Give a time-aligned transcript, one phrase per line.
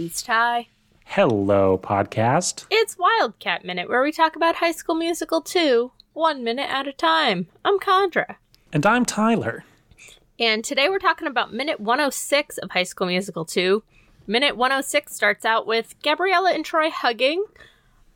[0.00, 0.68] He's Ty.
[1.04, 2.64] Hello, podcast.
[2.70, 6.92] It's Wildcat Minute, where we talk about High School Musical 2, one minute at a
[6.94, 7.48] time.
[7.66, 8.36] I'm Condra.
[8.72, 9.62] And I'm Tyler.
[10.38, 13.82] And today we're talking about minute 106 of High School Musical 2.
[14.26, 17.44] Minute 106 starts out with Gabriella and Troy hugging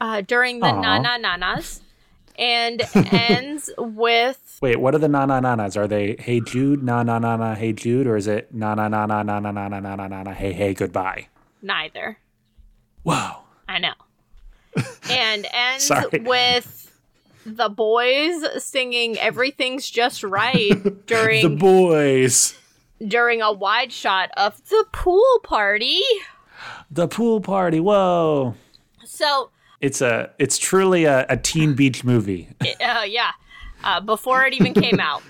[0.01, 0.81] uh, during the Aw.
[0.81, 1.83] na na nanas
[2.39, 2.81] and
[3.13, 5.77] ends with Wait, what are the na na na nas?
[5.77, 8.89] Are they hey Jude, na na na na, hey Jude, or is it na na
[8.89, 11.29] na na na na na na na na na na, hey hey goodbye?
[11.65, 12.19] Neither.
[13.03, 13.43] Wow.
[13.67, 13.95] I know.
[15.11, 15.91] And ends
[16.21, 16.93] with
[17.47, 22.57] the boys singing Everything's Just Right during The boys.
[23.07, 26.01] during a wide shot of the pool party.
[26.91, 27.81] The pool party.
[27.81, 28.55] Whoa.
[29.05, 32.49] So, It's a it's truly a, a teen beach movie.
[32.81, 33.33] uh, yeah,
[33.83, 35.23] uh, before it even came out.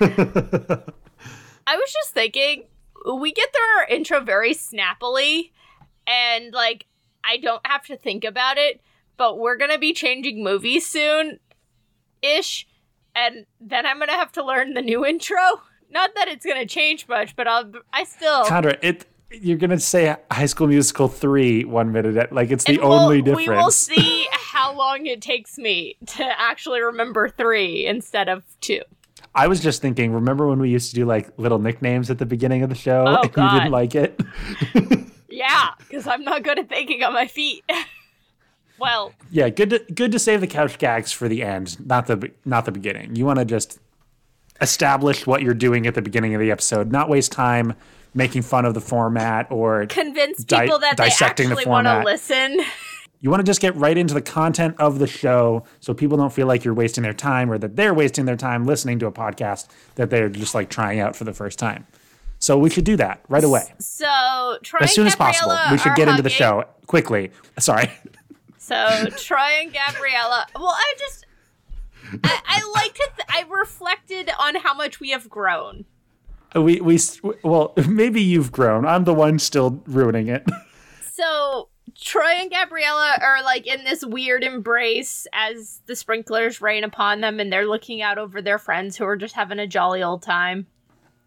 [0.00, 2.64] I was just thinking,
[3.16, 5.52] we get through our intro very snappily,
[6.06, 6.86] and like,
[7.24, 8.80] I don't have to think about it,
[9.16, 11.38] but we're gonna be changing movies soon
[12.22, 12.66] ish,
[13.14, 15.38] and then I'm gonna have to learn the new intro.
[15.90, 18.44] Not that it's gonna change much, but I'll, I still.
[18.44, 22.92] Conrad, it you're gonna say High School Musical three one minute, like it's the we'll-
[22.92, 23.48] only difference.
[23.48, 28.82] We will see how long it takes me to actually remember three instead of two.
[29.34, 32.26] I was just thinking, remember when we used to do like little nicknames at the
[32.26, 34.20] beginning of the show Oh, and you didn't like it?
[35.32, 37.64] Yeah, because I'm not good at thinking on my feet.
[38.78, 42.30] well, Yeah, good to good to save the couch gags for the end, not the
[42.44, 43.16] not the beginning.
[43.16, 43.78] You want to just
[44.60, 47.74] establish what you're doing at the beginning of the episode, not waste time
[48.14, 52.60] making fun of the format or convince Di- people that they actually want to listen.
[53.22, 56.32] you want to just get right into the content of the show so people don't
[56.32, 59.12] feel like you're wasting their time or that they're wasting their time listening to a
[59.12, 61.86] podcast that they're just like trying out for the first time.
[62.40, 63.72] So we should do that right away.
[63.78, 65.56] So Troy As soon as possible.
[65.70, 67.30] We should get into the show quickly.
[67.58, 67.90] Sorry.
[68.58, 70.46] So Troy and Gabriella.
[70.56, 71.26] Well, I just.
[72.24, 73.10] I, I like to.
[73.16, 75.84] Th- I reflected on how much we have grown.
[76.54, 76.98] We we
[77.42, 78.86] well, maybe you've grown.
[78.86, 80.44] I'm the one still ruining it.
[81.12, 81.68] So
[82.02, 87.38] Troy and Gabriella are like in this weird embrace as the sprinklers rain upon them,
[87.38, 90.66] and they're looking out over their friends who are just having a jolly old time.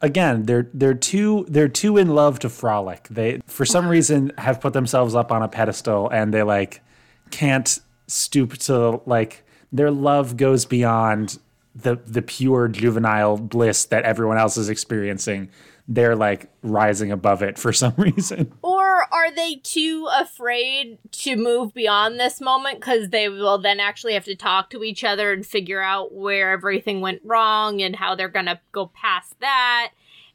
[0.02, 3.08] again they're they're too they're too in love to frolic.
[3.10, 3.92] They for some uh-huh.
[3.92, 6.82] reason have put themselves up on a pedestal and they like
[7.32, 11.40] can't stoop to like their love goes beyond
[11.74, 15.50] the the pure juvenile bliss that everyone else is experiencing.
[15.88, 18.52] They're like rising above it for some reason
[19.12, 24.14] Or are they too afraid to move beyond this moment because they will then actually
[24.14, 28.16] have to talk to each other and figure out where everything went wrong and how
[28.16, 29.92] they're gonna go past that?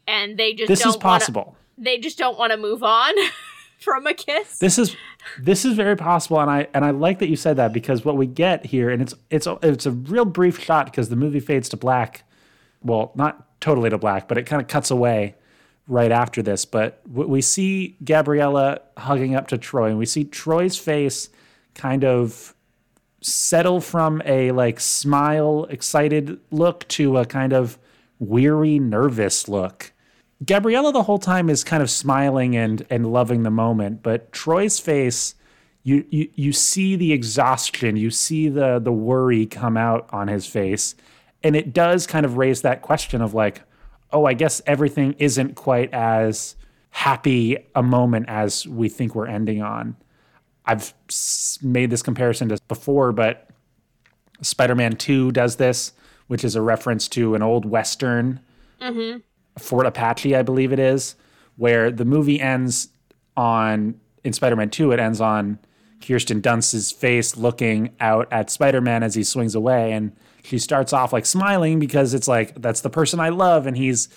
[0.06, 3.14] And they just this don't is possible Wanna, they just don't want to move on
[3.78, 4.58] from a kiss.
[4.58, 4.94] this is
[5.38, 8.16] this is very possible and i and i like that you said that because what
[8.16, 11.40] we get here and it's it's a, it's a real brief shot because the movie
[11.40, 12.24] fades to black
[12.82, 15.34] well not totally to black but it kind of cuts away
[15.90, 20.78] right after this but we see gabriella hugging up to troy and we see troy's
[20.78, 21.28] face
[21.74, 22.54] kind of
[23.22, 27.78] settle from a like smile excited look to a kind of
[28.18, 29.92] weary nervous look.
[30.44, 34.78] Gabriella the whole time is kind of smiling and and loving the moment, but Troy's
[34.78, 35.34] face,
[35.82, 40.46] you you you see the exhaustion, you see the the worry come out on his
[40.46, 40.94] face,
[41.42, 43.62] and it does kind of raise that question of like,
[44.12, 46.56] oh, I guess everything isn't quite as
[46.90, 49.96] happy a moment as we think we're ending on.
[50.66, 50.92] I've
[51.62, 53.48] made this comparison to before, but
[54.42, 55.92] Spider-Man 2 does this,
[56.26, 58.40] which is a reference to an old western
[58.80, 59.18] mm-hmm.
[59.58, 61.16] Fort Apache, I believe it is,
[61.56, 62.88] where the movie ends
[63.36, 65.58] on in Spider-Man 2, it ends on
[66.00, 71.12] Kirsten Dunst's face looking out at Spider-Man as he swings away and she starts off
[71.12, 74.08] like smiling because it's like that's the person I love and he's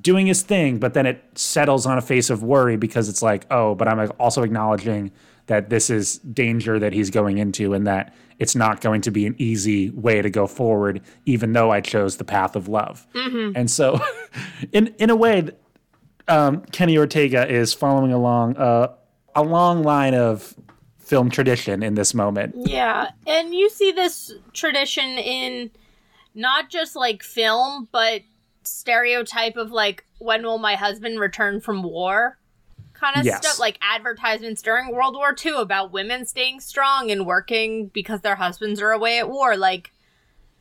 [0.00, 3.46] doing his thing, but then it settles on a face of worry because it's like,
[3.50, 5.12] oh, but I'm also acknowledging
[5.46, 9.26] that this is danger that he's going into and that it's not going to be
[9.26, 13.06] an easy way to go forward, even though I chose the path of love.
[13.56, 14.00] And so,
[14.72, 15.50] in in a way,
[16.28, 18.94] um, Kenny Ortega is following along uh,
[19.34, 20.54] a long line of
[21.04, 22.54] film tradition in this moment.
[22.56, 25.70] Yeah, and you see this tradition in
[26.34, 28.22] not just like film, but
[28.64, 32.38] stereotype of like when will my husband return from war
[32.94, 33.44] kind of Yes.
[33.44, 38.36] stuff like advertisements during World War II about women staying strong and working because their
[38.36, 39.92] husbands are away at war like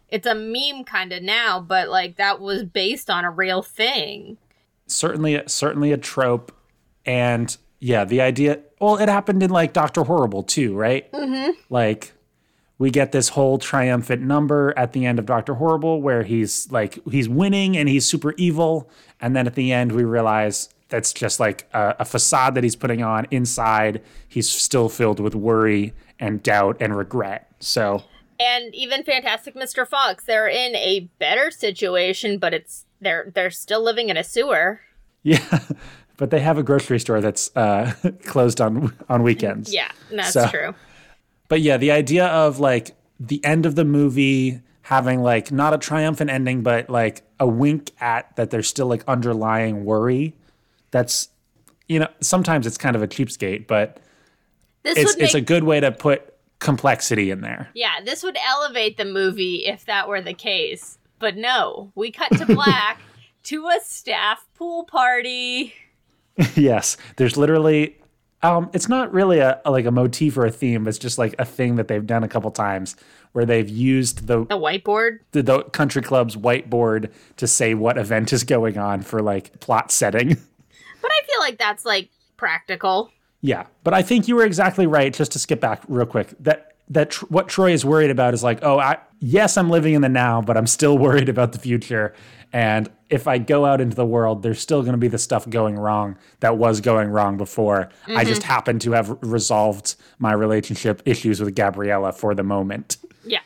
[0.09, 4.37] it's a meme kind of now but like that was based on a real thing
[4.85, 6.51] certainly certainly a trope
[7.05, 8.61] and yeah, the idea.
[8.79, 11.11] Well, it happened in like Doctor Horrible too, right?
[11.11, 11.51] Mm-hmm.
[11.69, 12.13] Like
[12.77, 16.97] we get this whole triumphant number at the end of Doctor Horrible where he's like
[17.11, 18.89] he's winning and he's super evil,
[19.19, 22.77] and then at the end we realize that's just like a, a facade that he's
[22.77, 23.27] putting on.
[23.31, 27.51] Inside, he's still filled with worry and doubt and regret.
[27.59, 28.05] So
[28.39, 29.85] And even Fantastic Mr.
[29.85, 34.79] Fox, they're in a better situation, but it's they're they're still living in a sewer.
[35.21, 35.59] yeah,
[36.23, 37.91] but they have a grocery store that's uh,
[38.25, 39.73] closed on on weekends.
[39.73, 40.73] Yeah, that's So- true.
[41.49, 45.77] But yeah, the idea of like the end of the movie having like not a
[45.77, 50.33] triumphant ending, but like a wink at that there's still like underlying worry.
[50.91, 51.27] That's
[51.89, 53.97] you know sometimes it's kind of a cheapskate, but
[54.83, 57.67] This it's make it's a good way to put complexity in there.
[57.75, 60.97] Yeah, this would elevate the movie if that were the case.
[61.19, 63.01] But no, we cut to black
[63.43, 65.73] to a staff pool party.
[66.55, 67.97] yes, there's literally.
[68.41, 70.85] Um, it's not really a, a- like a motif or a theme.
[70.87, 72.97] It's just like a thing that they've done a couple times
[73.31, 75.19] where they've used the A whiteboard.
[75.31, 79.91] the, the country club's whiteboard to say what event is going on for like plot
[79.91, 80.37] setting.
[81.01, 83.11] But I feel like that's like practical.
[83.41, 85.13] yeah, but I think you were exactly right.
[85.13, 88.43] Just to skip back real quick, that that tr- what Troy is worried about is
[88.43, 91.59] like, oh, I yes, I'm living in the now, but I'm still worried about the
[91.59, 92.13] future.
[92.51, 95.49] And if I go out into the world, there's still going to be the stuff
[95.49, 97.89] going wrong that was going wrong before.
[98.07, 98.51] I just mm-hmm.
[98.51, 102.97] happen to have resolved my relationship issues with Gabriella for the moment.
[103.25, 103.39] Yeah.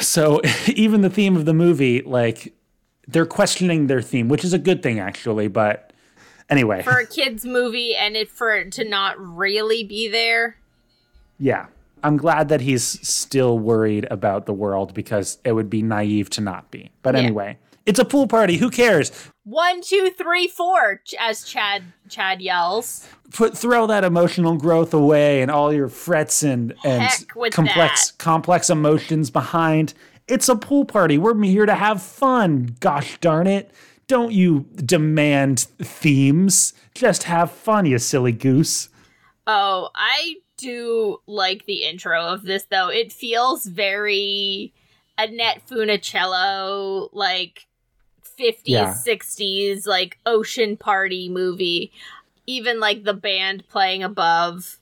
[0.00, 2.54] So even the theme of the movie, like
[3.08, 5.48] they're questioning their theme, which is a good thing actually.
[5.48, 5.92] But
[6.50, 10.56] anyway, For a kids movie and it for it to not really be there.
[11.38, 11.66] yeah,
[12.02, 16.40] I'm glad that he's still worried about the world because it would be naive to
[16.40, 16.90] not be.
[17.02, 17.22] But Yeah.
[17.22, 18.56] anyway, it's a pool party.
[18.58, 19.10] Who cares?
[19.44, 23.06] One, two, three, four, as Chad Chad yells.
[23.32, 27.08] Put throw that emotional growth away and all your frets and and
[27.50, 28.18] complex that.
[28.18, 29.94] complex emotions behind.
[30.28, 31.18] It's a pool party.
[31.18, 32.76] We're here to have fun.
[32.80, 33.70] Gosh darn it.
[34.06, 36.72] Don't you demand themes.
[36.94, 38.88] Just have fun, you silly goose.
[39.46, 42.88] Oh, I do like the intro of this though.
[42.88, 44.72] It feels very
[45.18, 47.66] Annette Funicello, like
[48.38, 48.94] 50s, Yeah.
[48.94, 51.92] 60s, like ocean party movie.
[52.46, 54.78] Even like the band playing above.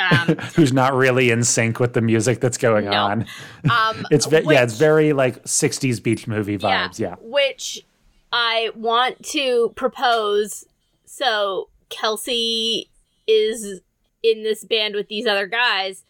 [0.00, 2.92] Um, Who's not really in sync with the music that's going No.
[2.92, 3.26] on.
[3.70, 6.98] um, It's ve- yeah, it's very like 60s beach movie vibes.
[6.98, 7.14] Yeah.
[7.20, 7.84] Which
[8.32, 10.64] I want to propose.
[11.04, 12.90] So Kelsey
[13.28, 13.80] is
[14.24, 16.02] in this band with these other guys.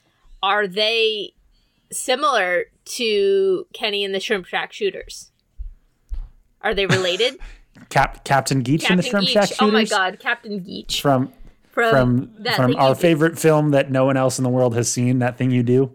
[0.43, 1.34] Are they
[1.93, 5.31] similar to Kenny and the Shrimp Shack Shooters?
[6.62, 7.37] Are they related?
[7.88, 11.00] Cap- Captain Geech in the Shrimp Shack Shooters Oh my god, Captain Geech.
[11.00, 11.32] from
[11.72, 14.90] From, from that from our favorite film that no one else in the world has
[14.90, 15.19] seen.
[15.19, 15.93] That thing you do.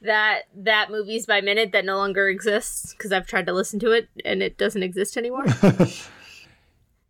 [0.00, 3.92] that that movies by minute that no longer exists because I've tried to listen to
[3.92, 5.44] it and it doesn't exist anymore.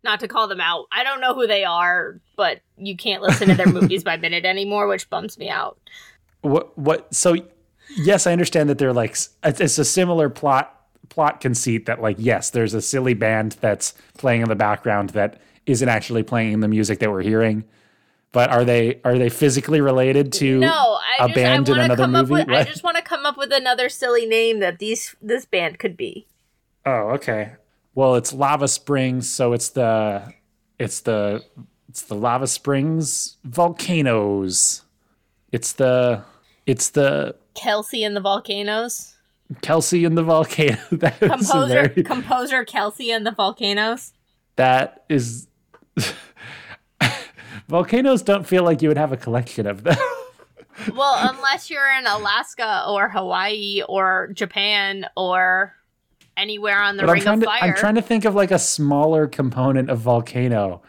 [0.03, 0.85] Not to call them out.
[0.91, 4.43] I don't know who they are, but you can't listen to their movies by minute
[4.45, 5.77] anymore, which bums me out.
[6.41, 7.13] What what?
[7.13, 7.35] So
[7.97, 10.77] yes, I understand that they're like it's, it's a similar plot
[11.09, 15.39] plot conceit that like yes, there's a silly band that's playing in the background that
[15.65, 17.63] isn't actually playing the music that we're hearing.
[18.33, 20.67] But are they are they physically related to No,
[21.19, 22.33] I a just band I in want to another come up movie?
[22.43, 25.79] with I just want to come up with another silly name that these this band
[25.79, 26.27] could be.
[26.85, 27.53] Oh, okay.
[27.95, 30.33] Well, it's Lava Springs, so it's the
[30.79, 31.43] it's the
[31.89, 34.81] it's the Lava Springs volcanoes.
[35.51, 36.23] It's the
[36.65, 39.13] it's the Kelsey and the Volcanoes.
[39.61, 40.77] Kelsey and the volcano.
[40.91, 44.13] That Composer very- composer Kelsey and the Volcanoes.
[44.55, 45.47] that is
[47.67, 49.97] volcanoes don't feel like you would have a collection of them.
[50.91, 55.75] Well, unless you're in Alaska or Hawaii or Japan or
[56.37, 57.59] anywhere on the but I'm Ring trying of to Fire.
[57.63, 60.81] I'm trying to think of like a smaller component of volcano.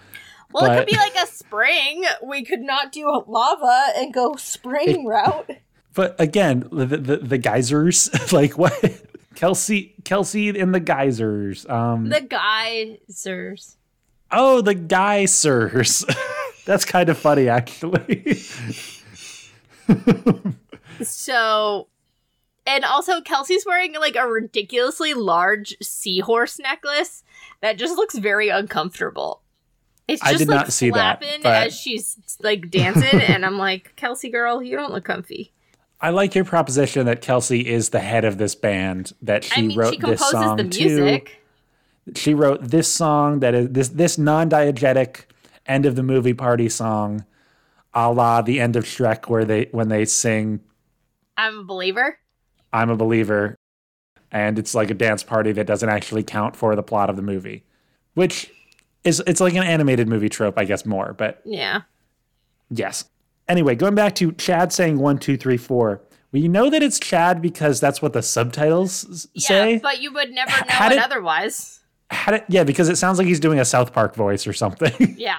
[0.53, 2.05] well, it could be like a spring.
[2.23, 5.51] We could not do lava and go spring route.
[5.95, 9.03] But again, the the, the geysers, like what?
[9.35, 11.67] Kelsey Kelsey and the geysers.
[11.67, 13.77] Um, The geysers.
[14.31, 16.05] Oh, the geysers.
[16.67, 18.39] That's kind of funny, actually.
[21.03, 21.89] So,
[22.67, 27.23] and also Kelsey's wearing like a ridiculously large seahorse necklace
[27.61, 29.43] that just looks very uncomfortable.
[30.07, 33.59] It's I just did like not see that, but- as she's like dancing, and I'm
[33.59, 35.53] like, Kelsey girl, you don't look comfy.
[36.01, 39.13] I like your proposition that Kelsey is the head of this band.
[39.23, 41.41] That she I mean, wrote she this song the music.
[42.07, 42.13] too.
[42.15, 45.23] She wrote this song that is this this non-diegetic
[45.65, 47.25] end of the movie party song,
[47.95, 50.61] a la the end of Shrek, where they when they sing
[51.39, 52.19] I'm a believer.
[52.75, 53.57] "I'm a Believer,"
[54.31, 57.23] and it's like a dance party that doesn't actually count for the plot of the
[57.23, 57.65] movie,
[58.15, 58.51] which
[59.05, 61.83] is it's like an animated movie trope, I guess more, but Yeah.
[62.71, 63.05] Yes.
[63.49, 66.01] Anyway, going back to Chad saying one, two, three, four.
[66.33, 69.81] We know that it's Chad because that's what the subtitles Yeah, say.
[69.83, 71.81] but you would never know Had it it- otherwise.
[72.11, 75.15] Had it, yeah, because it sounds like he's doing a South Park voice or something.
[75.19, 75.39] Yeah.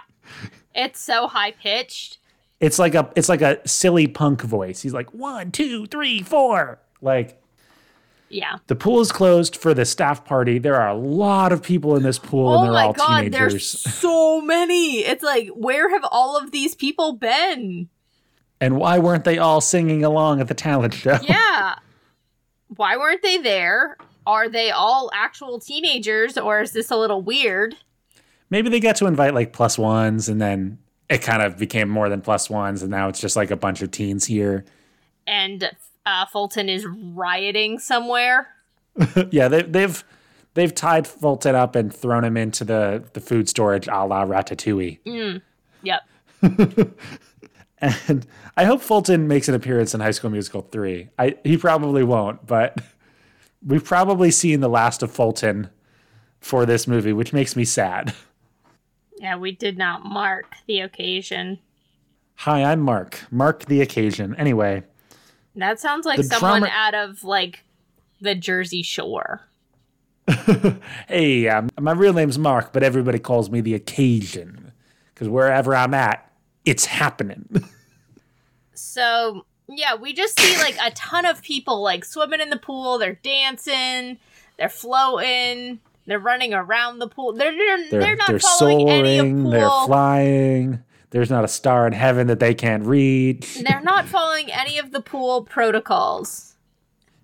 [0.73, 2.17] It's so high pitched.
[2.59, 4.81] it's like a it's like a silly punk voice.
[4.81, 6.79] He's like one, two, three, four.
[7.01, 7.41] Like
[8.29, 8.57] Yeah.
[8.67, 10.57] the pool is closed for the staff party.
[10.59, 13.21] There are a lot of people in this pool, Oh and they're my all god,
[13.23, 13.51] teenagers.
[13.53, 14.99] there's so many.
[14.99, 17.89] It's like, where have all of these people been?
[18.61, 21.17] And why weren't they all singing along at the talent show?
[21.27, 21.75] Yeah.
[22.75, 23.95] Why weren't they there?
[24.25, 27.75] Are they all actual teenagers or is this a little weird?
[28.51, 30.77] maybe they got to invite like plus ones and then
[31.09, 33.81] it kind of became more than plus ones and now it's just like a bunch
[33.81, 34.63] of teens here
[35.25, 35.69] And
[36.05, 38.47] uh, Fulton is rioting somewhere.
[39.31, 40.03] yeah they, they've
[40.53, 45.41] they've tied fulton up and thrown him into the the food storage a la ratatouille
[45.83, 46.01] Yep.
[47.81, 52.03] and i hope fulton makes an appearance in high school musical 3 i he probably
[52.05, 52.77] won't but
[53.65, 55.69] we've probably seen the last of fulton
[56.39, 58.13] for this movie which makes me sad
[59.19, 61.59] Yeah, we did not mark the occasion.
[62.35, 64.83] hi i'm mark mark the occasion anyway
[65.55, 67.63] That sounds like The someone drummer- out of like
[68.21, 69.41] the Jersey Shore.
[71.07, 74.71] Hey, um, my real name's Mark, but everybody calls me the occasion.
[75.13, 76.29] Because wherever I'm at,
[76.65, 77.47] it's happening.
[78.77, 82.97] So yeah, we just see like a ton of people like swimming in the pool.
[82.97, 84.17] They're dancing,
[84.57, 87.33] they're floating, they're running around the pool.
[87.33, 89.51] They're they're, They're, they're not they're following any of soaring, pool.
[89.51, 90.83] they're flying.
[91.15, 93.61] There's not a star in heaven that they can't reach.
[93.65, 96.55] They're not following any of the pool protocols.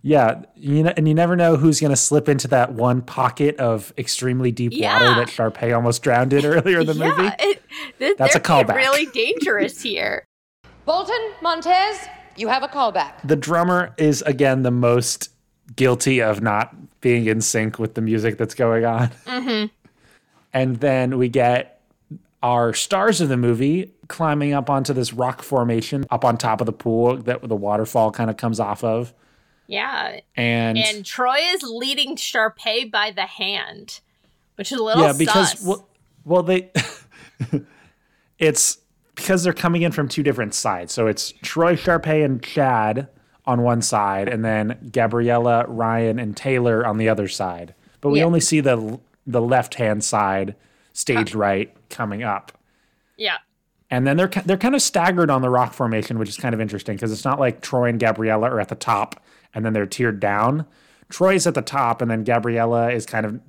[0.02, 3.58] Yeah, you know, and you never know who's going to slip into that one pocket
[3.58, 7.36] of extremely deep water that Sharpay almost drowned in earlier in the yeah, movie.
[7.40, 7.62] it,
[8.00, 8.76] th- That's a callback.
[8.76, 10.26] Really dangerous here.
[10.86, 12.08] Bolton, Montez,
[12.38, 13.16] you have a callback.
[13.26, 15.32] The drummer is again the most
[15.76, 19.10] guilty of not being in sync with the music that's going on.
[19.26, 19.66] Mm-hmm.
[20.54, 21.81] And then we get
[22.44, 26.66] our stars of the movie climbing up onto this rock formation up on top of
[26.66, 29.14] the pool that the waterfall kind of comes off of.
[29.68, 34.02] Yeah, And, and Troy is leading Sharpay by the hand,
[34.56, 35.66] which is a little yeah, because sus.
[35.66, 35.88] well,
[36.26, 36.72] well they
[38.40, 38.80] it's
[39.16, 40.92] because they're coming in from two different sides.
[40.94, 43.08] So it's Troy Sharpay and Chad
[43.46, 47.74] on one side, and then Gabriella, Ryan, and Taylor on the other side.
[48.02, 48.26] But we Yeah.
[48.26, 50.56] only see the the left hand side,
[50.94, 52.52] stage right, coming up.
[53.18, 53.38] yeah,
[53.92, 56.62] And then they're they're kind of staggered on the rock formation, which is kind of
[56.62, 59.22] interesting because it's not like Troy and Gabriella are at the top
[59.54, 60.66] and then they're tiered down.
[61.10, 63.40] Troy's at the top, and then Gabriella is kind of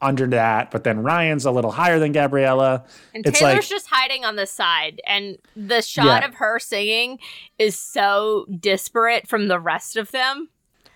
[0.00, 2.84] under that, but then Ryan's a little higher than Gabriella.
[3.14, 6.26] and it's Taylor's like just hiding on the side, and the shot Yeah.
[6.28, 7.18] of her singing
[7.58, 10.48] is so disparate from the rest of them.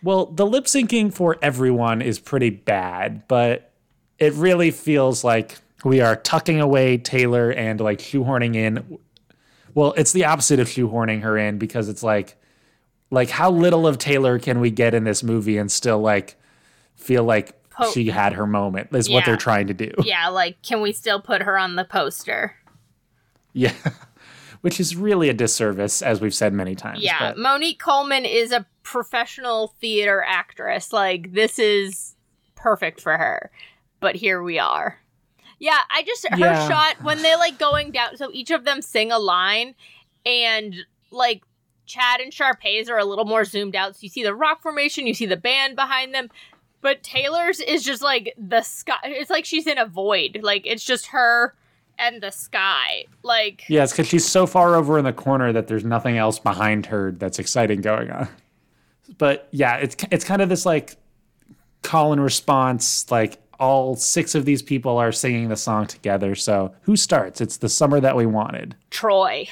[0.02, 3.72] well, the lip syncing for everyone is pretty bad, but
[4.18, 8.98] it really feels like we are tucking away Taylor and like shoehorning in.
[9.74, 12.36] Well, it's the opposite of shoehorning her in because it's like,
[13.10, 16.36] like how little of Taylor can we get in this movie and still like
[16.96, 19.92] feel like Po- she had her moment is what they're trying to do.
[20.04, 22.56] Yeah, like can we still put her on the poster?
[23.52, 23.74] Yeah.
[24.62, 27.00] Which is really a disservice, as we've said many times.
[27.02, 30.92] Yeah, but- Monique Coleman is a professional theater actress.
[30.92, 32.14] Like this is
[32.56, 33.50] perfect for her.
[34.00, 34.98] But here we are.
[35.58, 36.68] Yeah, I just her Yeah.
[36.68, 39.74] shot when they like going down so each of them sing a line
[40.24, 40.74] and
[41.10, 41.42] like
[41.86, 43.94] Chad and Sharpay's are a little more zoomed out.
[43.94, 46.30] So you see the rock formation, you see the band behind them.
[46.82, 48.96] But Taylor's is just like the sky.
[49.04, 50.40] It's like she's in a void.
[50.42, 51.54] Like it's just her
[51.98, 53.06] and the sky.
[53.22, 56.38] Like Yeah, it's because she's so far over in the corner that there's nothing else
[56.38, 58.28] behind her that's exciting going on.
[59.18, 60.96] But yeah, it's it's kind of this like
[61.82, 63.08] call and response.
[63.10, 66.34] Like all six of these people are singing the song together.
[66.34, 67.40] So who starts?
[67.40, 68.76] It's the summer that we wanted.
[68.90, 69.48] Troy.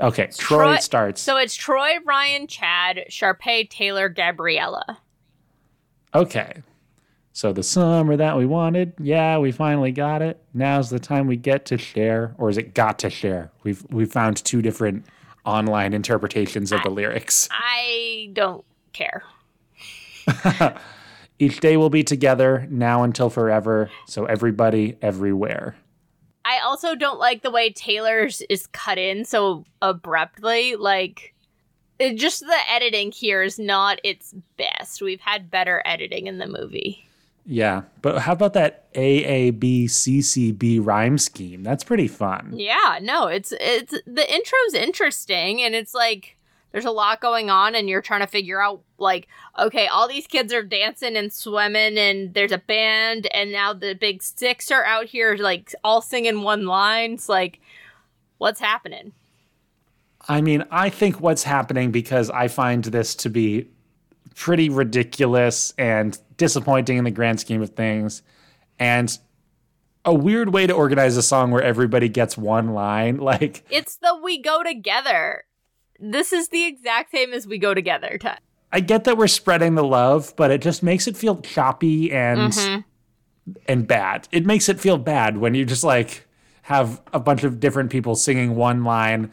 [0.00, 1.20] Okay, Troy, starts.
[1.20, 4.98] So it's Troy, Ryan, Chad, Sharpay, Taylor, Gabriella.
[6.14, 6.62] okay,
[7.32, 8.94] so the summer that we wanted.
[8.98, 10.42] Yeah, we finally got it.
[10.54, 13.52] Now's the time we get to share, or is it got to share?
[13.62, 15.04] We've we found two different
[15.44, 17.48] online interpretations of the lyrics.
[17.52, 19.22] I don't care.
[21.38, 23.90] Each day will be together now until forever.
[24.06, 25.76] So everybody, everywhere.
[26.44, 30.76] I also don't like the way Taylor's is cut in so abruptly.
[30.76, 31.34] Like,
[31.98, 35.02] it, just the editing here is not its best.
[35.02, 37.04] We've had better editing in the movie.
[37.50, 41.62] Yeah, but how about that AABCCB rhyme scheme?
[41.62, 42.52] That's pretty fun.
[42.54, 46.36] Yeah, no, it's it's the intro's interesting and it's like
[46.72, 50.26] there's a lot going on and you're trying to figure out like okay, all these
[50.26, 54.84] kids are dancing and swimming and there's a band and now the big six are
[54.84, 57.14] out here like all singing one line.
[57.14, 57.60] It's like
[58.38, 59.12] what's happening?
[60.28, 63.68] I mean, I think what's happening because I find this to be
[64.34, 68.22] pretty ridiculous and disappointing in the grand scheme of things.
[68.78, 69.16] And
[70.04, 73.18] a weird way to organize a song where everybody gets one line.
[73.28, 75.44] Like, It's the we go together.
[75.98, 78.18] This is the exact same as we go together.
[78.72, 82.52] I get that we're spreading the love, but it just makes it feel choppy and
[82.52, 82.80] Mm-hmm.
[83.66, 84.28] and bad.
[84.30, 86.26] It makes it feel bad when you just like
[86.62, 89.32] have a bunch of different people singing one line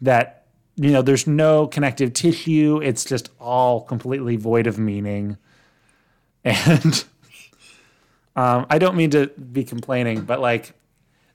[0.00, 0.44] that
[0.76, 2.80] you know there's no connective tissue.
[2.82, 5.36] It's just all completely void of meaning.
[6.44, 7.04] And
[8.36, 10.74] um, I don't mean to be complaining, but like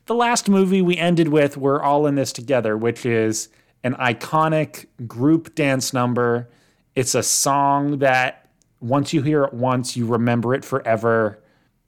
[0.05, 3.49] the last movie we ended with, we're all in this together, which is
[3.83, 6.49] an iconic group dance number.
[6.95, 11.41] It's a song that once you hear it once, you remember it forever.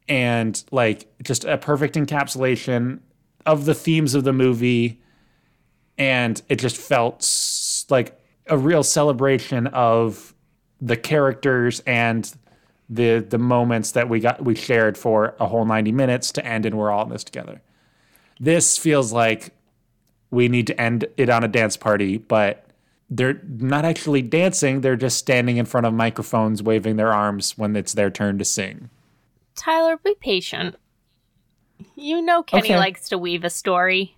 [0.07, 2.99] And like just a perfect encapsulation
[3.45, 5.01] of the themes of the movie.
[5.97, 7.27] And it just felt
[7.89, 10.33] like a real celebration of
[10.81, 12.33] the characters and
[12.89, 16.65] the the moments that we got we shared for a whole 90 minutes to end
[16.65, 17.61] and we're all in this together.
[18.39, 19.53] This feels like
[20.33, 22.65] we need to end it on a dance party, but
[23.09, 27.75] they're not actually dancing, they're just standing in front of microphones waving their arms when
[27.75, 28.89] it's their turn to sing.
[29.55, 30.75] Tyler, be patient.
[31.95, 32.77] You know Kenny Okay.
[32.77, 34.17] likes to weave a story.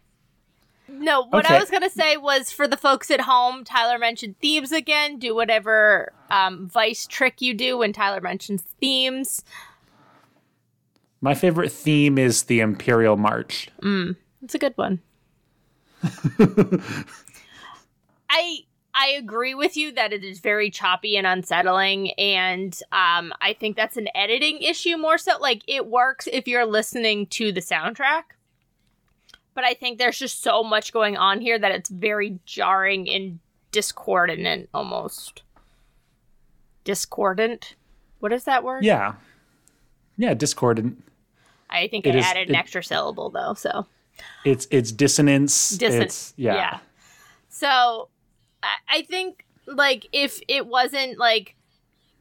[0.88, 4.72] No, what I was gonna say was for the folks at home, Tyler mentioned themes
[4.72, 5.18] again.
[5.20, 9.44] Do whatever um, vice trick you do when Tyler mentions themes.
[11.22, 13.70] My favorite theme is the Imperial March.
[14.44, 15.00] It's a good one.
[18.30, 18.60] I
[18.98, 23.76] I agree with you that it is very choppy and unsettling, and um, I think
[23.76, 25.38] that's an editing issue more so.
[25.40, 28.24] Like it works if you're listening to the soundtrack,
[29.54, 33.40] but I think there's just so much going on here that it's very jarring and
[33.72, 35.44] discordant almost.
[36.86, 37.76] Discordant.
[38.20, 38.84] What is that word?
[38.86, 39.16] Yeah.
[40.18, 41.04] Yeah, discordant.
[41.70, 43.86] I think It I is- added an it- extra syllable though, so.
[44.44, 45.72] It's it's dissonance.
[45.72, 46.06] Dissonant.
[46.06, 46.80] It's yeah.
[47.50, 48.10] So
[48.62, 51.56] I, I think like if it wasn't like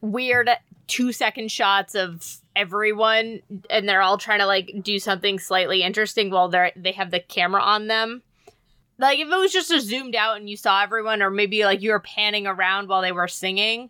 [0.01, 0.49] weird
[0.87, 6.29] two second shots of everyone and they're all trying to like do something slightly interesting
[6.29, 8.21] while they're they have the camera on them.
[8.97, 11.81] Like if it was just a zoomed out and you saw everyone or maybe like
[11.81, 13.89] you were panning around while they were singing,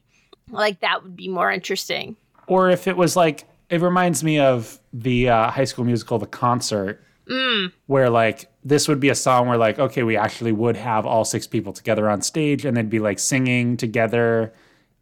[0.49, 2.15] like that would be more interesting.
[2.47, 6.27] Or if it was like it reminds me of the uh, high school musical The
[6.27, 7.03] Concert.
[7.29, 7.71] Mm.
[7.87, 11.25] Where like this would be a song where like okay we actually would have all
[11.25, 14.53] six people together on stage and they'd be like singing together.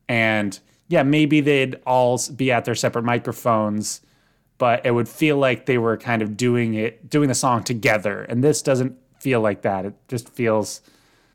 [0.08, 4.02] And yeah maybe they'd all be at their separate microphones
[4.58, 8.24] but it would feel like they were kind of doing it doing the song together.
[8.24, 9.86] And this doesn't feel like that.
[9.86, 10.82] It just feels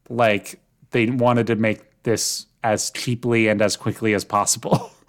[0.08, 4.90] like they wanted to make this as cheaply and as quickly as possible.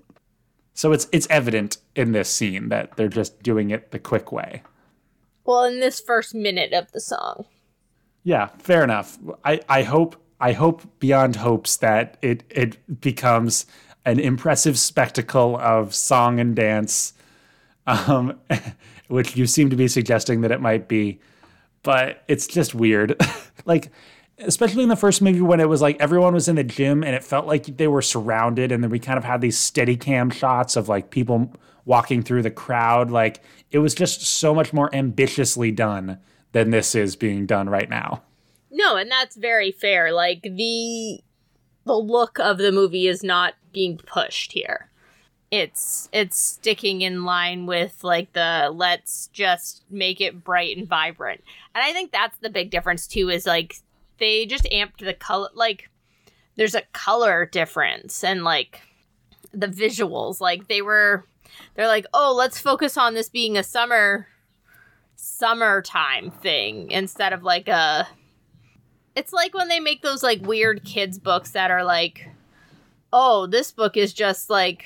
[0.76, 4.63] So it's it's evident in this scene that they're just doing it the quick way
[5.49, 7.45] Well, in this first minute of the song.
[8.21, 9.17] Yeah, fair enough.
[9.43, 13.65] I, I hope I hope beyond hopes that it it becomes
[14.05, 17.13] an impressive spectacle of song and dance,
[17.88, 18.39] um,
[19.07, 21.19] which you seem to be suggesting that it might be,
[21.81, 23.19] but it's just weird.
[23.65, 23.89] like,
[24.38, 27.15] especially in the first movie when it was like everyone was in the gym and
[27.15, 30.29] it felt like they were surrounded, and then we kind of had these steady cam
[30.29, 31.51] shots of like people
[31.89, 33.10] walking through the crowd.
[33.10, 36.19] Like, it was just so much more ambitiously done
[36.52, 38.21] than this is being done right now.
[38.71, 40.13] No, and that's very fair.
[40.13, 41.21] Like the
[41.86, 44.89] the look of the movie is not being pushed here.
[45.52, 51.43] It's it's sticking in line with like the let's just make it bright and vibrant.
[51.73, 53.78] And I think that's the big difference too is like
[54.19, 55.89] they just amped the color like
[56.56, 58.82] there's a color difference and like
[59.52, 61.25] the visuals like they were
[61.75, 64.27] they're like, "Oh, let's focus on this being a summer
[65.15, 68.07] summertime thing instead of like a
[69.15, 72.29] it's like when they make those like weird kids books that are like
[73.12, 74.85] oh this book is just like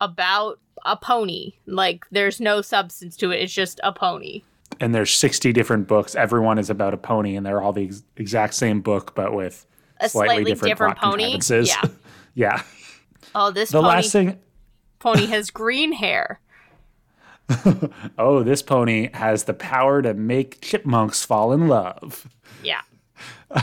[0.00, 4.42] about a pony like there's no substance to it it's just a pony
[4.80, 6.14] and there's 60 different books.
[6.14, 9.66] Everyone is about a pony, and they're all the ex- exact same book, but with
[10.00, 11.40] A slightly, slightly different, different pony?
[11.66, 11.82] Yeah.
[12.34, 12.62] yeah.
[13.34, 14.38] Oh, this The pony, last thing.
[14.98, 16.40] Pony has green hair.
[18.18, 22.28] Oh, this pony has the power to make chipmunks fall in love.
[22.62, 22.80] Yeah.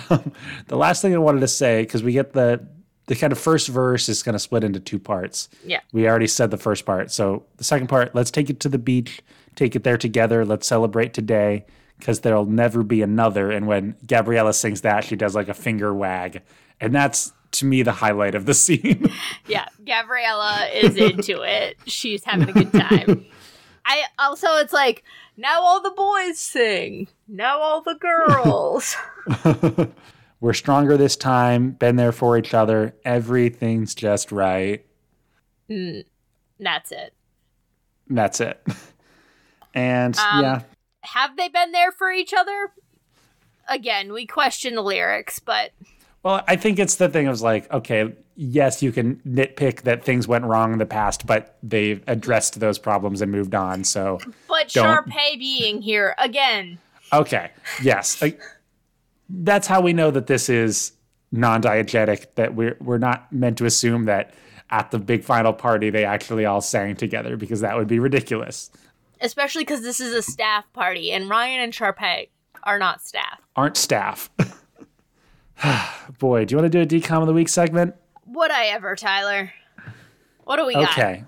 [0.10, 0.32] Um,
[0.68, 2.66] the last thing I wanted to say, because we get the
[3.08, 5.50] the kind of first verse is going to split into two parts.
[5.66, 5.82] Yeah.
[5.92, 7.12] We already said the first part.
[7.12, 9.22] So the second part, let's take it to the beach,
[9.56, 10.46] take it there together.
[10.46, 11.66] Let's celebrate today
[12.00, 13.52] because there'll never be another.
[13.52, 16.44] And when Gabriella sings that, she does like a finger wag.
[16.80, 19.10] And that's to me the highlight of the scene.
[19.48, 19.66] Yeah.
[19.86, 21.78] Gabriella is into it.
[21.86, 23.26] She's having a good time.
[23.86, 25.04] I also, it's like,
[25.36, 27.08] now all the boys sing.
[27.28, 28.96] Now all the girls.
[30.40, 32.96] We're stronger this time, been there for each other.
[33.06, 34.86] Everything's just right.
[36.60, 37.14] That's it.
[38.10, 38.62] That's it.
[39.74, 40.62] And Um, yeah,
[41.02, 42.72] Have they been there for each other?
[43.68, 45.72] Again, we question the lyrics, but
[46.24, 50.26] Well, I think it's the thing of like, okay, yes, you can nitpick that things
[50.28, 53.84] went wrong in the past, but they've addressed those problems and moved on.
[53.84, 56.80] So, but Don't- Sharpay being here again.
[57.12, 58.40] okay, yes, like,
[59.30, 60.94] that's how we know that this is
[61.32, 62.28] non-diegetic.
[62.36, 64.34] That we're we're not meant to assume that
[64.70, 68.72] at the big final party they actually all sang together because that would be ridiculous.
[69.22, 72.30] Especially because this is a staff party, and Ryan and Sharpay
[72.64, 73.42] are not staff.
[73.56, 74.30] Aren't staff?
[76.20, 77.96] Boy, do you want to do a DCOM of the week segment?
[78.26, 79.52] Would I ever, Tyler?
[80.46, 80.92] What do we got?
[80.92, 81.24] Okay.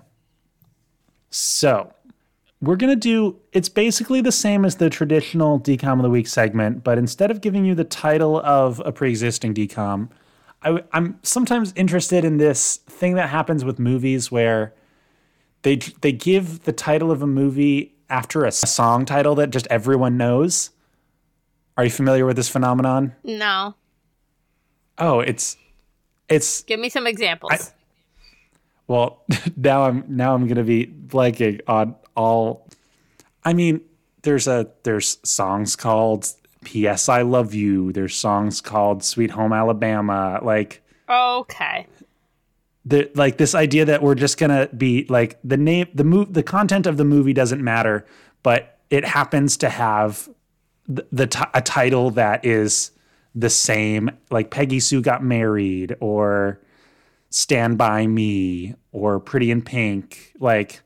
[1.30, 1.92] So
[2.60, 6.26] we're going to do it's basically the same as the traditional DCOM of the week
[6.26, 10.08] segment, but instead of giving you the title of a pre existing DCOM,
[10.62, 14.74] I, am sometimes interested in this thing that happens with movies where
[15.62, 20.16] they they give the title of a movie after a song title that just everyone
[20.16, 20.70] knows.
[21.76, 23.14] Are you familiar with this phenomenon?
[23.22, 23.74] No.
[24.98, 25.56] Oh, it's
[26.28, 27.72] it's Give me some examples.
[28.88, 29.22] Well,
[29.56, 32.68] now I'm now I'm gonna be blanking on all.
[33.44, 33.80] I mean,
[34.22, 36.28] there's a there's songs called
[36.64, 37.08] "P.S.
[37.08, 41.86] I Love You." There's songs called "Sweet Home Alabama." Like okay.
[42.84, 46.42] the like this idea that we're just gonna be like the name the move the
[46.42, 48.06] content of the movie doesn't matter,
[48.42, 50.28] but it happens to have
[50.86, 52.92] the, the ti- a title that is
[53.36, 54.10] the same.
[54.30, 56.60] Like Peggy Sue got married, or
[57.30, 60.32] Stand by Me, or Pretty in Pink.
[60.40, 60.80] Like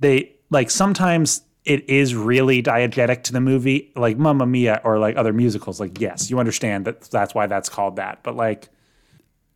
[0.00, 5.16] they like sometimes it is really diegetic to the movie, like Mamma Mia or like
[5.16, 5.80] other musicals.
[5.80, 8.70] Like yes, you understand that that's why that's called that, but like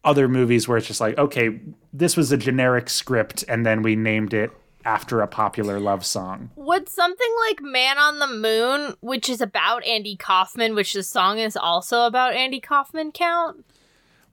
[0.05, 1.61] other movies where it's just like, okay,
[1.93, 4.51] this was a generic script and then we named it
[4.85, 6.51] after a popular love song.
[6.57, 11.39] Would something like Man on the Moon, which is about Andy Kaufman, which the song
[11.39, 13.65] is also about Andy Kaufman, count?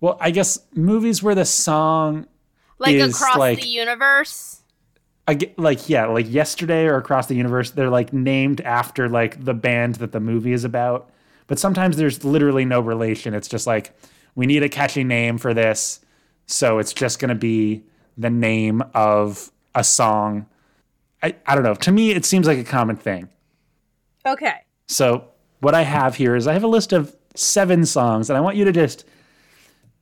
[0.01, 2.27] Well, I guess movies where the song
[2.77, 4.55] Like across like- the universe?
[5.27, 9.45] I get, like yeah, like yesterday or across the universe, they're like named after like
[9.45, 11.11] the band that the movie is about.
[11.45, 13.35] But sometimes there's literally no relation.
[13.35, 13.95] It's just like
[14.33, 15.99] we need a catchy name for this,
[16.47, 17.83] so it's just gonna be
[18.17, 20.45] the name of a song.
[21.23, 21.73] I, I don't know.
[21.73, 23.29] To me, it seems like a common thing.
[24.25, 24.55] Okay.
[24.87, 28.41] So what I have here is I have a list of seven songs, and I
[28.41, 29.05] want you to just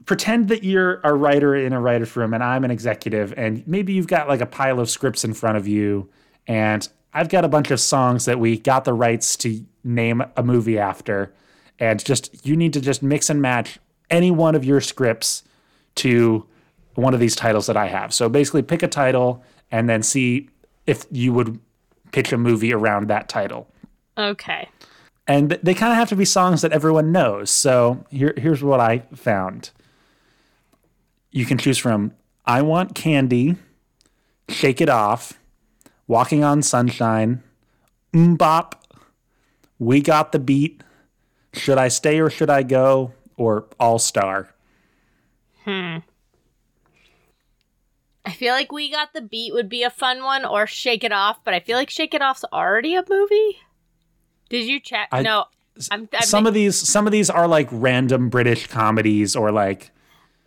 [0.06, 3.94] pretend that you're a writer in a writer's room and I'm an executive, and maybe
[3.94, 6.10] you've got like a pile of scripts in front of you,
[6.48, 10.44] and I've got a bunch of songs that we got the rights to name a
[10.44, 11.34] movie after,
[11.80, 15.44] and just you need to just mix and match any one of your scripts
[15.96, 16.48] to
[16.96, 18.13] one of these titles that I have.
[18.13, 20.50] So basically, pick a title and then see
[20.86, 21.60] if you would
[22.12, 23.68] pitch a movie around that title
[24.18, 24.70] Okay.
[25.28, 27.50] and they kind of have to be songs that everyone knows.
[27.52, 29.72] So here, here's what I found.
[31.32, 32.14] You can choose from
[32.46, 33.58] "I Want Candy,"
[34.50, 35.34] "Shake It Off,"
[36.08, 37.44] "Walking on Sunshine,"
[38.14, 38.74] "MMMBop,"
[39.78, 40.82] "We Got the Beat,"
[41.54, 44.50] "Should I Stay or Should I Go," or "All Star."
[45.66, 45.98] Hmm.
[48.28, 51.12] I feel like We Got the Beat would be a fun one, or Shake It
[51.13, 53.60] Off, but I feel like Shake It Off's already a movie.
[54.50, 55.08] Did you check?
[55.12, 55.46] I- no.
[55.92, 59.92] I'm, I'm Some of these, some of these are like random British comedies, or like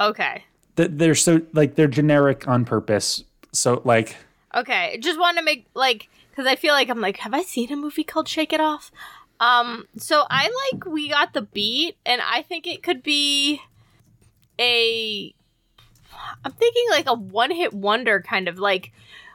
[0.01, 0.45] Okay.
[0.77, 3.23] th- they're so like they're generic on purpose.
[3.53, 4.16] So like
[4.55, 4.99] Okay.
[5.01, 7.77] Just want to make, like, because I feel like I'm like, have I seen a
[7.77, 8.90] movie called Shake It Off?
[9.38, 13.61] Um, so I like We Got the Beat, and I think it could be
[14.59, 15.33] a.
[16.45, 18.93] I'm thinking like a one hit wonder kind of like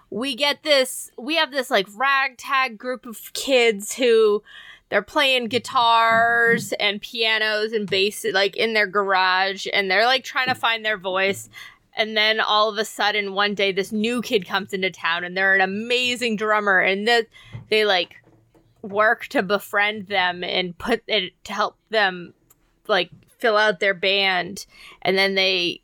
[0.10, 4.44] we get this we have this like ragtag group of kids who
[4.90, 10.48] they're playing guitars and pianos and bass like in their garage and they're like trying
[10.48, 11.50] to find their voice.
[11.98, 15.36] And then all of a sudden one day this new kid comes into town and
[15.36, 17.28] they're an amazing drummer and that
[17.70, 18.16] they like
[18.82, 22.34] work to befriend them and put it to help them
[22.88, 24.66] like fill out their band.
[25.02, 25.82] And then they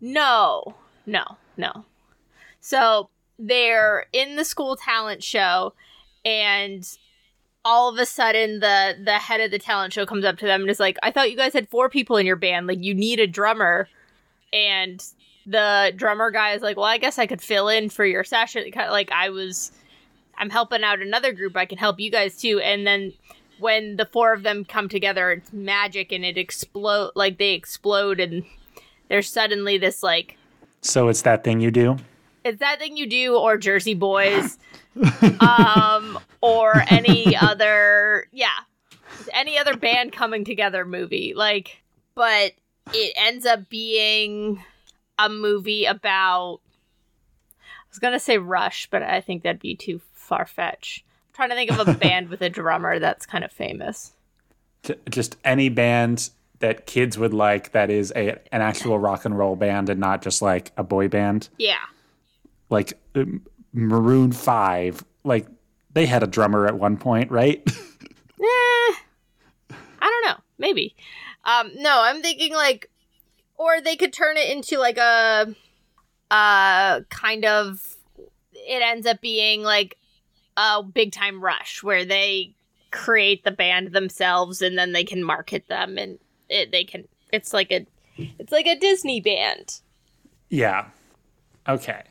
[0.00, 0.74] no.
[1.06, 1.24] No.
[1.56, 1.84] No.
[2.60, 5.72] So they're in the school talent show
[6.24, 6.86] and
[7.64, 10.62] all of a sudden the the head of the talent show comes up to them
[10.62, 12.66] and is like i thought you guys had four people in your band.
[12.66, 13.88] Like you need a drummer.
[14.52, 15.02] And
[15.46, 18.70] the drummer guy is like well i guess i could fill in for your session.
[18.74, 19.72] Like i was
[20.38, 21.56] i'm helping out another group.
[21.56, 22.60] I can help you guys too.
[22.60, 23.12] And then
[23.58, 28.18] when the four of them come together it's magic and it explode like they explode
[28.18, 28.44] and
[29.10, 30.38] there's suddenly this like
[30.80, 31.98] So it's that thing you do?
[32.42, 34.56] it's that thing you do or jersey boys
[35.40, 38.48] um or any other yeah
[39.34, 41.82] any other band coming together movie like
[42.14, 42.52] but
[42.94, 44.64] it ends up being
[45.18, 46.60] a movie about
[47.60, 51.54] i was gonna say rush but i think that'd be too far-fetched i'm trying to
[51.54, 54.12] think of a band with a drummer that's kind of famous
[55.10, 59.56] Just any band that kids would like that is a an actual rock and roll
[59.56, 61.48] band and not just like a boy band.
[61.58, 61.84] yeah
[62.68, 63.42] Like um,
[63.72, 65.04] Maroon 5.
[65.24, 65.46] Like
[65.92, 67.66] they had a drummer at one point, right?
[68.42, 68.94] Eh,
[69.68, 70.42] I don't know.
[70.56, 70.96] Maybe.
[71.44, 72.88] Um, no, I'm thinking like,
[73.58, 75.54] or they could turn it into like a,
[76.30, 77.96] uh, kind of.
[78.54, 79.98] It ends up being like
[80.56, 82.54] a big time rush where they
[82.90, 86.18] create the band themselves and then they can market them and
[86.50, 87.08] it, they can.
[87.32, 87.86] It's like a,
[88.16, 89.80] it's like a Disney band.
[90.48, 90.86] yeah.
[91.68, 92.02] Okay.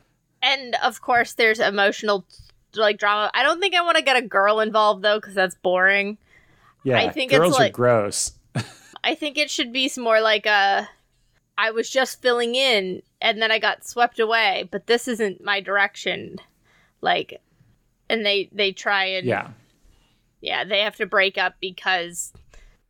[0.41, 2.23] And of course, there's emotional
[2.75, 3.29] like drama.
[3.33, 6.17] I don't think I want to get a girl involved though, because that's boring.
[6.83, 6.99] Yeah.
[6.99, 8.33] I think it's girls are like- gross.
[9.03, 10.87] I think it should be more like a
[11.57, 15.59] I was just filling in and then I got swept away, but this isn't my
[15.59, 16.37] direction.
[17.01, 17.41] Like
[18.09, 19.49] and they they try and Yeah.
[20.41, 22.31] yeah, they have to break up because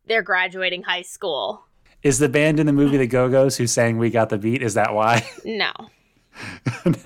[0.10, 1.64] they're graduating high school.
[2.04, 4.62] Is the band in the movie The Go Go's who sang We Got the Beat?
[4.62, 5.26] Is that why?
[5.46, 5.72] No.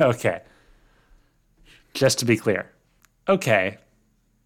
[0.01, 0.41] okay.
[1.93, 2.71] Just to be clear.
[3.27, 3.77] Okay.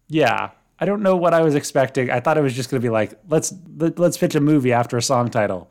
[0.08, 0.50] Yeah.
[0.80, 2.10] I don't know what I was expecting.
[2.10, 4.72] I thought it was just going to be like, let's let, let's pitch a movie
[4.72, 5.70] after a song title.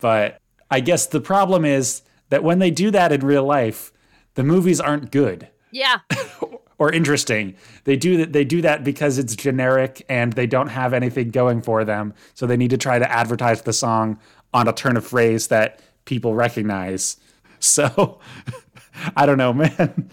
[0.00, 0.38] But
[0.70, 3.92] I guess the problem is that when they do that in real life,
[4.34, 5.98] the movies aren't good Yeah.
[6.82, 7.54] or interesting.
[7.84, 11.62] They do that they do that because it's generic and they don't have anything going
[11.62, 12.12] for them.
[12.34, 14.18] So they need to try to advertise the song
[14.52, 17.16] on a turn of phrase that people recognize.
[17.64, 18.18] So
[19.16, 20.10] I don't know, man.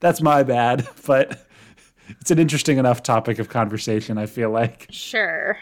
[0.00, 1.46] That's my bad, but
[2.08, 4.88] it's an interesting enough topic of conversation, I feel like.
[4.90, 5.56] Sure.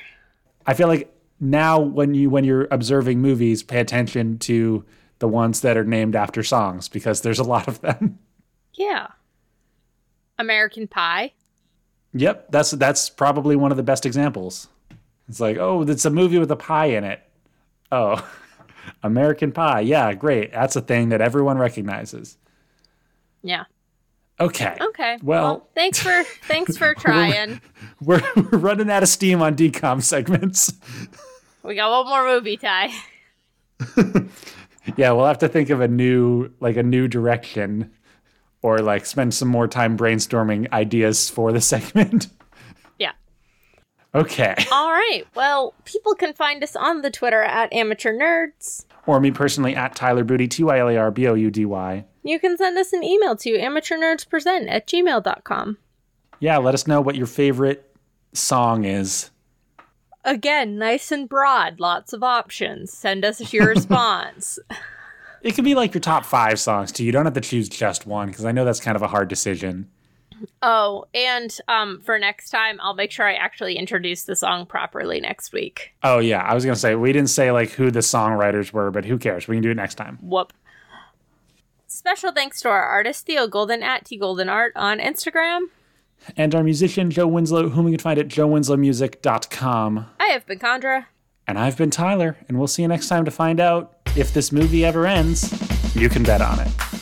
[0.67, 4.83] I feel like now when you when you're observing movies, pay attention to
[5.19, 8.19] the ones that are named after songs because there's a lot of them.
[8.73, 9.09] Yeah.
[10.39, 11.33] American Pie.
[12.15, 14.69] Yep, that's that's probably one of the best examples.
[15.29, 17.21] It's like, oh, it's a movie with a pie in it.
[17.91, 18.27] Oh,
[19.03, 19.81] American Pie.
[19.81, 20.53] Yeah, great.
[20.53, 22.39] That's a thing that everyone recognizes.
[23.43, 23.65] Yeah.
[24.39, 24.77] Okay.
[24.81, 25.19] Okay.
[25.23, 27.61] Well- thanks for thanks for trying.
[28.03, 30.71] We're, we're running out of steam on DCOM segments.
[31.63, 32.91] we got one more movie, Ty.
[34.97, 37.91] Yeah, we'll have to think of a new like a new direction
[38.67, 42.27] or like spend some more time brainstorming ideas for the segment.
[42.99, 43.13] Yeah.
[44.13, 44.57] Okay.
[44.73, 45.25] All right.
[45.37, 48.85] Well, people can find us on the Twitter at Amateur Nerds.
[49.07, 51.65] Or me personally at Tyler Boudy, T Y L A R B O U D
[51.65, 52.05] Y.
[52.25, 55.79] You can send us an email to amateurnerdspresent at gmail.com.
[56.41, 57.97] Yeah, let us know what your favorite
[58.33, 59.31] song is.
[60.25, 62.93] Again, nice and broad, lots of options.
[62.93, 64.59] Send us your response.
[65.43, 67.05] It could be like your top five songs too.
[67.05, 69.29] You don't have to choose just one because I know that's kind of a hard
[69.29, 69.89] decision.
[70.63, 75.21] oh, and um, for next time, I'll make sure I actually introduce the song properly
[75.21, 75.95] next week.
[76.03, 79.05] Oh yeah, I was gonna say we didn't say like who the songwriters were, but
[79.05, 79.49] who cares?
[79.49, 80.19] We can do it next time.
[80.21, 80.53] Whoop.
[81.87, 85.67] Special thanks to our artist, Theo Golden at T Golden Art on Instagram.
[86.37, 90.07] And our musician Joe Winslow, whom you can find at joewinslowmusic.com.
[90.19, 91.07] I have been Condra.
[91.47, 94.53] And I've been Tyler, and we'll see you next time to find out if this
[94.53, 95.53] movie ever ends.
[95.95, 96.96] You can bet on it.